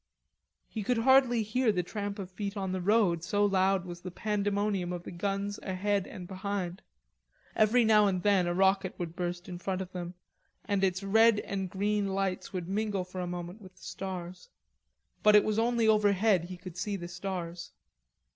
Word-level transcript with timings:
He 0.67 0.81
could 0.81 0.97
hardly 0.97 1.43
hear 1.43 1.71
the 1.71 1.83
tramp 1.83 2.17
of 2.17 2.31
feet 2.31 2.57
on 2.57 2.71
the 2.71 2.81
road, 2.81 3.23
so 3.23 3.45
loud 3.45 3.85
was 3.85 4.01
the 4.01 4.09
pandemonium 4.09 4.91
of 4.91 5.03
the 5.03 5.11
guns 5.11 5.59
ahead 5.61 6.07
and 6.07 6.27
behind. 6.27 6.81
Every 7.55 7.85
now 7.85 8.07
and 8.07 8.23
then 8.23 8.47
a 8.47 8.53
rocket 8.55 8.95
would 8.97 9.15
burst 9.15 9.47
in 9.47 9.59
front 9.59 9.79
of 9.79 9.91
them 9.91 10.15
and 10.65 10.83
its 10.83 11.03
red 11.03 11.39
and 11.41 11.69
green 11.69 12.07
lights 12.07 12.51
would 12.51 12.67
mingle 12.67 13.03
for 13.03 13.21
a 13.21 13.27
moment 13.27 13.61
with 13.61 13.75
the 13.75 13.83
stars. 13.83 14.49
But 15.21 15.35
it 15.35 15.43
was 15.43 15.59
only 15.59 15.87
overhead 15.87 16.45
he 16.45 16.57
could 16.57 16.77
see 16.77 16.95
the 16.95 17.07
stars. 17.07 17.71